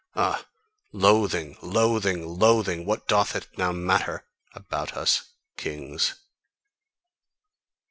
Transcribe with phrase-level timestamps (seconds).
[0.15, 0.47] Ah,
[0.91, 1.55] loathing!
[1.61, 2.25] Loathing!
[2.27, 2.87] Loathing!
[2.87, 5.25] What doth it now matter about us
[5.57, 6.15] kings!"